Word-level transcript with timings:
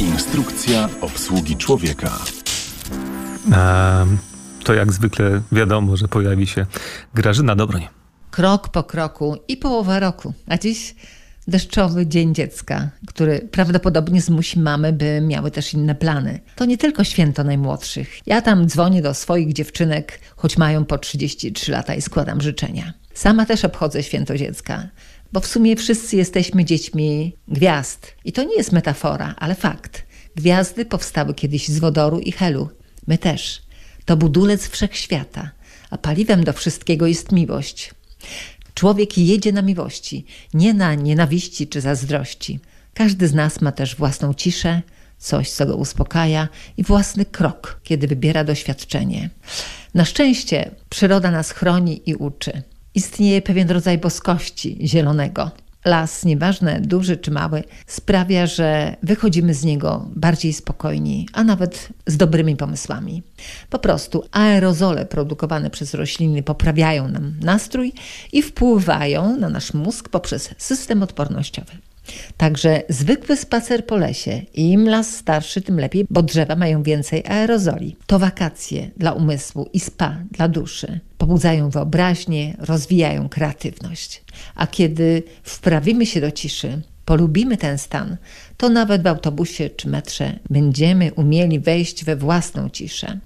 Instrukcja 0.00 0.88
obsługi 1.00 1.56
człowieka. 1.56 2.10
A, 3.52 4.04
to 4.64 4.74
jak 4.74 4.92
zwykle 4.92 5.42
wiadomo, 5.52 5.96
że 5.96 6.08
pojawi 6.08 6.46
się 6.46 6.66
Grażyna 7.14 7.56
Dobroń. 7.56 7.88
Krok 8.30 8.68
po 8.68 8.84
kroku 8.84 9.36
i 9.48 9.56
połowa 9.56 10.00
roku. 10.00 10.34
A 10.46 10.58
dziś 10.58 10.94
deszczowy 11.48 12.06
Dzień 12.06 12.34
Dziecka, 12.34 12.90
który 13.06 13.48
prawdopodobnie 13.50 14.22
zmusi 14.22 14.58
mamy, 14.60 14.92
by 14.92 15.20
miały 15.20 15.50
też 15.50 15.74
inne 15.74 15.94
plany. 15.94 16.40
To 16.56 16.64
nie 16.64 16.78
tylko 16.78 17.04
święto 17.04 17.44
najmłodszych. 17.44 18.18
Ja 18.26 18.42
tam 18.42 18.66
dzwonię 18.66 19.02
do 19.02 19.14
swoich 19.14 19.52
dziewczynek, 19.52 20.20
choć 20.36 20.58
mają 20.58 20.84
po 20.84 20.98
33 20.98 21.72
lata 21.72 21.94
i 21.94 22.02
składam 22.02 22.40
życzenia. 22.40 22.92
Sama 23.18 23.46
też 23.46 23.64
obchodzę 23.64 24.02
święto 24.02 24.36
dziecka, 24.36 24.88
bo 25.32 25.40
w 25.40 25.46
sumie 25.46 25.76
wszyscy 25.76 26.16
jesteśmy 26.16 26.64
dziećmi 26.64 27.36
gwiazd. 27.48 28.14
I 28.24 28.32
to 28.32 28.44
nie 28.44 28.56
jest 28.56 28.72
metafora, 28.72 29.34
ale 29.38 29.54
fakt. 29.54 30.02
Gwiazdy 30.36 30.84
powstały 30.84 31.34
kiedyś 31.34 31.68
z 31.68 31.78
wodoru 31.78 32.18
i 32.18 32.32
helu. 32.32 32.68
My 33.06 33.18
też. 33.18 33.62
To 34.04 34.16
budulec 34.16 34.68
wszechświata, 34.68 35.50
a 35.90 35.98
paliwem 35.98 36.44
do 36.44 36.52
wszystkiego 36.52 37.06
jest 37.06 37.32
miłość. 37.32 37.94
Człowiek 38.74 39.18
jedzie 39.18 39.52
na 39.52 39.62
miłości, 39.62 40.24
nie 40.54 40.74
na 40.74 40.94
nienawiści 40.94 41.66
czy 41.66 41.80
zazdrości. 41.80 42.60
Każdy 42.94 43.28
z 43.28 43.34
nas 43.34 43.60
ma 43.60 43.72
też 43.72 43.96
własną 43.96 44.34
ciszę, 44.34 44.82
coś, 45.18 45.50
co 45.50 45.66
go 45.66 45.76
uspokaja 45.76 46.48
i 46.76 46.82
własny 46.84 47.24
krok, 47.24 47.80
kiedy 47.84 48.06
wybiera 48.06 48.44
doświadczenie. 48.44 49.30
Na 49.94 50.04
szczęście 50.04 50.70
przyroda 50.88 51.30
nas 51.30 51.50
chroni 51.50 52.02
i 52.06 52.14
uczy. 52.14 52.62
Istnieje 52.98 53.42
pewien 53.42 53.70
rodzaj 53.70 53.98
boskości 53.98 54.78
zielonego, 54.82 55.50
Las, 55.84 56.24
nieważne 56.24 56.80
duży 56.80 57.16
czy 57.16 57.30
mały, 57.30 57.64
sprawia, 57.86 58.46
że 58.46 58.96
wychodzimy 59.02 59.54
z 59.54 59.64
niego 59.64 60.08
bardziej 60.16 60.52
spokojni, 60.52 61.28
a 61.32 61.44
nawet 61.44 61.88
z 62.06 62.16
dobrymi 62.16 62.56
pomysłami. 62.56 63.22
Po 63.70 63.78
prostu 63.78 64.24
aerozole 64.32 65.06
produkowane 65.06 65.70
przez 65.70 65.94
rośliny 65.94 66.42
poprawiają 66.42 67.08
nam 67.08 67.34
nastrój 67.40 67.92
i 68.32 68.42
wpływają 68.42 69.36
na 69.36 69.48
nasz 69.48 69.74
mózg 69.74 70.08
poprzez 70.08 70.54
system 70.58 71.02
odpornościowy. 71.02 71.72
Także 72.36 72.82
zwykły 72.88 73.36
spacer 73.36 73.86
po 73.86 73.96
lesie, 73.96 74.42
im 74.54 74.88
las 74.88 75.16
starszy, 75.16 75.62
tym 75.62 75.80
lepiej, 75.80 76.06
bo 76.10 76.22
drzewa 76.22 76.56
mają 76.56 76.82
więcej 76.82 77.24
aerozoli. 77.26 77.96
To 78.06 78.18
wakacje 78.18 78.90
dla 78.96 79.12
umysłu 79.12 79.68
i 79.72 79.80
spa 79.80 80.18
dla 80.30 80.48
duszy. 80.48 81.00
Pobudzają 81.18 81.70
wyobraźnię, 81.70 82.56
rozwijają 82.58 83.28
kreatywność. 83.28 84.22
A 84.54 84.66
kiedy 84.66 85.22
wprawimy 85.42 86.06
się 86.06 86.20
do 86.20 86.30
ciszy, 86.30 86.82
polubimy 87.04 87.56
ten 87.56 87.78
stan, 87.78 88.16
to 88.56 88.68
nawet 88.68 89.02
w 89.02 89.06
autobusie 89.06 89.70
czy 89.70 89.88
metrze 89.88 90.38
będziemy 90.50 91.14
umieli 91.14 91.60
wejść 91.60 92.04
we 92.04 92.16
własną 92.16 92.68
ciszę 92.68 93.18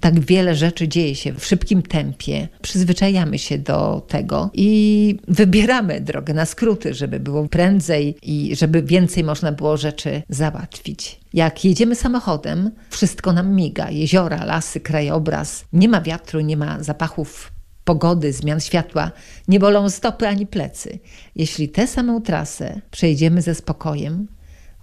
tak 0.00 0.20
wiele 0.20 0.54
rzeczy 0.54 0.88
dzieje 0.88 1.14
się 1.14 1.32
w 1.32 1.46
szybkim 1.46 1.82
tempie. 1.82 2.48
Przyzwyczajamy 2.62 3.38
się 3.38 3.58
do 3.58 4.06
tego 4.08 4.50
i 4.54 5.16
wybieramy 5.28 6.00
drogę 6.00 6.34
na 6.34 6.46
skróty, 6.46 6.94
żeby 6.94 7.20
było 7.20 7.48
prędzej 7.48 8.16
i 8.22 8.56
żeby 8.56 8.82
więcej 8.82 9.24
można 9.24 9.52
było 9.52 9.76
rzeczy 9.76 10.22
załatwić. 10.28 11.20
Jak 11.34 11.64
jedziemy 11.64 11.94
samochodem, 11.94 12.70
wszystko 12.90 13.32
nam 13.32 13.54
miga. 13.54 13.90
Jeziora, 13.90 14.44
lasy, 14.44 14.80
krajobraz. 14.80 15.64
Nie 15.72 15.88
ma 15.88 16.00
wiatru, 16.00 16.40
nie 16.40 16.56
ma 16.56 16.82
zapachów 16.82 17.52
pogody, 17.84 18.32
zmian 18.32 18.60
światła, 18.60 19.10
nie 19.48 19.60
bolą 19.60 19.90
stopy 19.90 20.28
ani 20.28 20.46
plecy. 20.46 20.98
Jeśli 21.36 21.68
tę 21.68 21.86
samą 21.86 22.22
trasę 22.22 22.80
przejdziemy 22.90 23.42
ze 23.42 23.54
spokojem, 23.54 24.26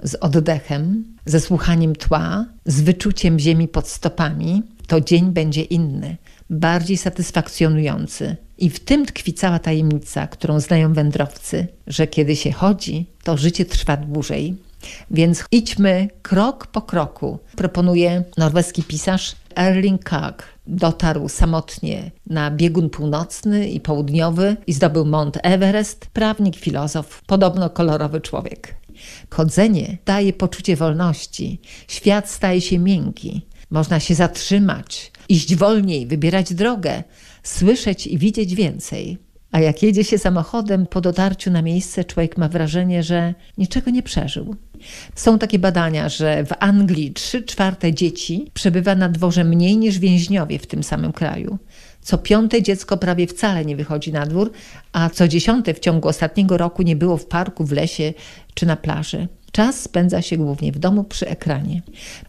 z 0.03 0.15
oddechem, 0.15 1.03
ze 1.25 1.39
słuchaniem 1.39 1.95
tła, 1.95 2.45
z 2.65 2.81
wyczuciem 2.81 3.39
ziemi 3.39 3.67
pod 3.67 3.87
stopami, 3.87 4.63
to 4.87 5.01
dzień 5.01 5.31
będzie 5.31 5.61
inny, 5.61 6.17
bardziej 6.49 6.97
satysfakcjonujący. 6.97 8.35
I 8.57 8.69
w 8.69 8.79
tym 8.79 9.05
tkwi 9.05 9.33
cała 9.33 9.59
tajemnica, 9.59 10.27
którą 10.27 10.59
znają 10.59 10.93
wędrowcy, 10.93 11.67
że 11.87 12.07
kiedy 12.07 12.35
się 12.35 12.51
chodzi, 12.51 13.05
to 13.23 13.37
życie 13.37 13.65
trwa 13.65 13.97
dłużej. 13.97 14.57
Więc 15.11 15.43
idźmy 15.51 16.07
krok 16.21 16.67
po 16.67 16.81
kroku. 16.81 17.39
Proponuje 17.55 18.23
norweski 18.37 18.83
pisarz 18.83 19.35
Erling 19.55 20.03
Kag. 20.03 20.43
Dotarł 20.67 21.29
samotnie 21.29 22.11
na 22.25 22.51
biegun 22.51 22.89
północny 22.89 23.69
i 23.69 23.79
południowy 23.79 24.55
i 24.67 24.73
zdobył 24.73 25.05
Mont 25.05 25.37
Everest, 25.43 26.07
prawnik, 26.13 26.55
filozof, 26.55 27.21
podobno 27.27 27.69
kolorowy 27.69 28.21
człowiek. 28.21 28.75
Chodzenie 29.29 29.97
daje 30.05 30.33
poczucie 30.33 30.75
wolności, 30.75 31.61
świat 31.87 32.29
staje 32.29 32.61
się 32.61 32.79
miękki, 32.79 33.41
można 33.71 33.99
się 33.99 34.15
zatrzymać, 34.15 35.11
iść 35.29 35.55
wolniej, 35.55 36.07
wybierać 36.07 36.53
drogę, 36.53 37.03
słyszeć 37.43 38.07
i 38.07 38.17
widzieć 38.17 38.55
więcej. 38.55 39.17
A 39.51 39.59
jak 39.59 39.83
jedzie 39.83 40.03
się 40.03 40.17
samochodem, 40.17 40.85
po 40.85 41.01
dotarciu 41.01 41.51
na 41.51 41.61
miejsce 41.61 42.05
człowiek 42.05 42.37
ma 42.37 42.49
wrażenie, 42.49 43.03
że 43.03 43.33
niczego 43.57 43.91
nie 43.91 44.03
przeżył. 44.03 44.55
Są 45.15 45.39
takie 45.39 45.59
badania, 45.59 46.09
że 46.09 46.45
w 46.45 46.51
Anglii 46.59 47.13
3 47.13 47.43
czwarte 47.43 47.93
dzieci 47.93 48.51
przebywa 48.53 48.95
na 48.95 49.09
dworze 49.09 49.43
mniej 49.43 49.77
niż 49.77 49.99
więźniowie 49.99 50.59
w 50.59 50.67
tym 50.67 50.83
samym 50.83 51.11
kraju. 51.11 51.57
Co 52.07 52.17
piąte 52.17 52.61
dziecko 52.61 52.97
prawie 52.97 53.27
wcale 53.27 53.65
nie 53.65 53.75
wychodzi 53.75 54.13
na 54.13 54.25
dwór, 54.25 54.51
a 54.93 55.09
co 55.09 55.27
dziesiąte 55.27 55.73
w 55.73 55.79
ciągu 55.79 56.07
ostatniego 56.07 56.57
roku 56.57 56.81
nie 56.81 56.95
było 56.95 57.17
w 57.17 57.25
parku, 57.25 57.65
w 57.65 57.71
lesie 57.71 58.13
czy 58.53 58.65
na 58.65 58.75
plaży. 58.75 59.27
Czas 59.51 59.81
spędza 59.81 60.21
się 60.21 60.37
głównie 60.37 60.71
w 60.71 60.79
domu 60.79 61.03
przy 61.03 61.27
ekranie. 61.27 61.81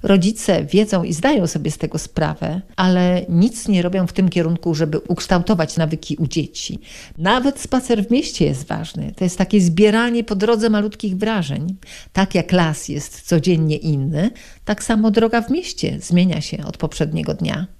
Rodzice 0.02 0.64
wiedzą 0.64 1.02
i 1.04 1.12
zdają 1.12 1.46
sobie 1.46 1.70
z 1.70 1.78
tego 1.78 1.98
sprawę, 1.98 2.60
ale 2.76 3.26
nic 3.28 3.68
nie 3.68 3.82
robią 3.82 4.06
w 4.06 4.12
tym 4.12 4.28
kierunku, 4.28 4.74
żeby 4.74 4.98
ukształtować 4.98 5.76
nawyki 5.76 6.16
u 6.16 6.26
dzieci. 6.26 6.78
Nawet 7.18 7.60
spacer 7.60 8.04
w 8.04 8.10
mieście 8.10 8.44
jest 8.44 8.66
ważny. 8.66 9.12
To 9.16 9.24
jest 9.24 9.38
takie 9.38 9.60
zbieranie 9.60 10.24
po 10.24 10.36
drodze 10.36 10.70
malutkich 10.70 11.16
wrażeń. 11.16 11.76
Tak 12.12 12.34
jak 12.34 12.52
las 12.52 12.88
jest 12.88 13.22
codziennie 13.22 13.76
inny, 13.76 14.30
tak 14.64 14.84
samo 14.84 15.10
droga 15.10 15.42
w 15.42 15.50
mieście 15.50 15.98
zmienia 16.00 16.40
się 16.40 16.64
od 16.64 16.76
poprzedniego 16.76 17.34
dnia. 17.34 17.77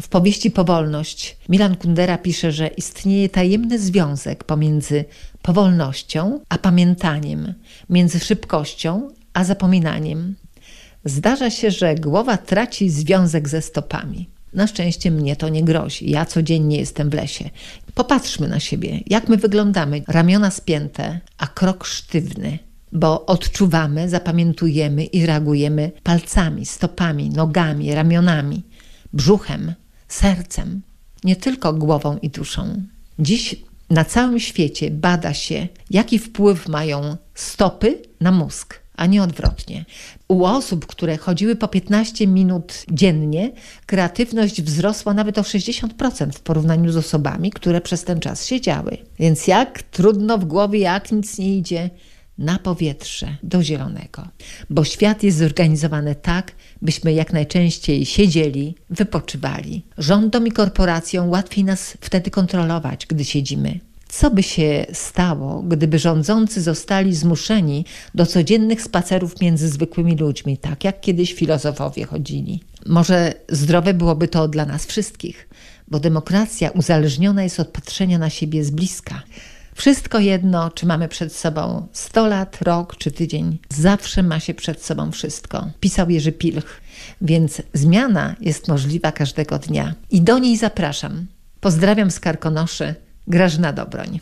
W 0.00 0.08
powieści 0.08 0.50
Powolność 0.50 1.36
Milan 1.48 1.76
Kundera 1.76 2.18
pisze, 2.18 2.52
że 2.52 2.66
istnieje 2.66 3.28
tajemny 3.28 3.78
związek 3.78 4.44
pomiędzy 4.44 5.04
powolnością 5.42 6.40
a 6.48 6.58
pamiętaniem, 6.58 7.54
między 7.90 8.20
szybkością 8.20 9.08
a 9.34 9.44
zapominaniem. 9.44 10.34
Zdarza 11.04 11.50
się, 11.50 11.70
że 11.70 11.94
głowa 11.94 12.36
traci 12.36 12.90
związek 12.90 13.48
ze 13.48 13.62
stopami. 13.62 14.28
Na 14.54 14.66
szczęście 14.66 15.10
mnie 15.10 15.36
to 15.36 15.48
nie 15.48 15.64
grozi. 15.64 16.10
Ja 16.10 16.24
codziennie 16.24 16.78
jestem 16.78 17.10
w 17.10 17.14
lesie. 17.14 17.50
Popatrzmy 17.94 18.48
na 18.48 18.60
siebie, 18.60 19.00
jak 19.06 19.28
my 19.28 19.36
wyglądamy. 19.36 20.02
Ramiona 20.08 20.50
spięte, 20.50 21.20
a 21.38 21.46
krok 21.46 21.84
sztywny, 21.84 22.58
bo 22.92 23.26
odczuwamy, 23.26 24.08
zapamiętujemy 24.08 25.04
i 25.04 25.26
reagujemy 25.26 25.92
palcami, 26.02 26.66
stopami, 26.66 27.30
nogami, 27.30 27.94
ramionami, 27.94 28.62
brzuchem, 29.12 29.74
sercem, 30.08 30.82
nie 31.24 31.36
tylko 31.36 31.72
głową 31.72 32.18
i 32.22 32.30
duszą. 32.30 32.82
Dziś 33.18 33.56
na 33.90 34.04
całym 34.04 34.40
świecie 34.40 34.90
bada 34.90 35.34
się, 35.34 35.68
jaki 35.90 36.18
wpływ 36.18 36.68
mają 36.68 37.16
stopy 37.34 38.02
na 38.20 38.32
mózg, 38.32 38.80
a 38.96 39.06
nie 39.06 39.22
odwrotnie. 39.22 39.84
U 40.28 40.44
osób, 40.44 40.86
które 40.86 41.16
chodziły 41.16 41.56
po 41.56 41.68
15 41.68 42.26
minut 42.26 42.84
dziennie, 42.90 43.52
kreatywność 43.86 44.62
wzrosła 44.62 45.14
nawet 45.14 45.38
o 45.38 45.42
60% 45.42 46.32
w 46.32 46.40
porównaniu 46.40 46.92
z 46.92 46.96
osobami, 46.96 47.50
które 47.50 47.80
przez 47.80 48.04
ten 48.04 48.20
czas 48.20 48.46
siedziały. 48.46 48.96
Więc 49.18 49.46
jak 49.46 49.82
trudno 49.82 50.38
w 50.38 50.44
głowie, 50.44 50.78
jak 50.78 51.12
nic 51.12 51.38
nie 51.38 51.56
idzie, 51.56 51.90
na 52.40 52.58
powietrze, 52.58 53.36
do 53.42 53.62
zielonego. 53.62 54.28
Bo 54.70 54.84
świat 54.84 55.22
jest 55.22 55.38
zorganizowany 55.38 56.14
tak, 56.14 56.52
byśmy 56.82 57.12
jak 57.12 57.32
najczęściej 57.32 58.06
siedzieli, 58.06 58.74
wypoczywali. 58.90 59.82
Rządom 59.98 60.46
i 60.46 60.52
korporacjom 60.52 61.28
łatwiej 61.30 61.64
nas 61.64 61.96
wtedy 62.00 62.30
kontrolować, 62.30 63.06
gdy 63.06 63.24
siedzimy. 63.24 63.80
Co 64.08 64.30
by 64.30 64.42
się 64.42 64.86
stało, 64.92 65.62
gdyby 65.62 65.98
rządzący 65.98 66.62
zostali 66.62 67.14
zmuszeni 67.14 67.84
do 68.14 68.26
codziennych 68.26 68.82
spacerów 68.82 69.40
między 69.40 69.68
zwykłymi 69.68 70.16
ludźmi, 70.16 70.58
tak 70.58 70.84
jak 70.84 71.00
kiedyś 71.00 71.34
filozofowie 71.34 72.04
chodzili? 72.06 72.60
Może 72.86 73.34
zdrowe 73.48 73.94
byłoby 73.94 74.28
to 74.28 74.48
dla 74.48 74.66
nas 74.66 74.86
wszystkich, 74.86 75.48
bo 75.88 76.00
demokracja 76.00 76.70
uzależniona 76.70 77.42
jest 77.42 77.60
od 77.60 77.68
patrzenia 77.68 78.18
na 78.18 78.30
siebie 78.30 78.64
z 78.64 78.70
bliska. 78.70 79.22
Wszystko 79.80 80.18
jedno, 80.18 80.70
czy 80.70 80.86
mamy 80.86 81.08
przed 81.08 81.36
sobą 81.36 81.86
100 81.92 82.26
lat, 82.26 82.62
rok 82.62 82.96
czy 82.96 83.10
tydzień, 83.10 83.58
zawsze 83.68 84.22
ma 84.22 84.40
się 84.40 84.54
przed 84.54 84.84
sobą 84.84 85.12
wszystko. 85.12 85.70
Pisał 85.80 86.10
Jerzy 86.10 86.32
Pilch. 86.32 86.80
Więc 87.20 87.62
zmiana 87.74 88.36
jest 88.40 88.68
możliwa 88.68 89.12
każdego 89.12 89.58
dnia. 89.58 89.94
I 90.10 90.20
do 90.20 90.38
niej 90.38 90.56
zapraszam. 90.56 91.26
Pozdrawiam 91.60 92.10
z 92.10 92.20
Karkonoszy, 92.20 92.94
Grażyna 93.26 93.72
Dobroń. 93.72 94.18